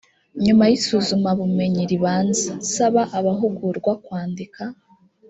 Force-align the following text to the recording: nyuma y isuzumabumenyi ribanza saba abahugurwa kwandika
nyuma 0.45 0.63
y 0.69 0.73
isuzumabumenyi 0.77 1.83
ribanza 1.91 2.51
saba 2.73 3.01
abahugurwa 3.17 3.91
kwandika 4.03 4.63